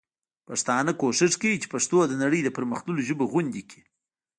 پښتانه 0.47 0.91
کوښښ 0.99 1.33
کوي 1.41 1.57
چي 1.61 1.67
پښتو 1.73 1.97
د 2.07 2.13
نړۍ 2.23 2.41
د 2.43 2.49
پر 2.55 2.63
مختللو 2.71 3.05
ژبو 3.07 3.23
غوندي 3.31 3.63
کړي. 3.69 3.83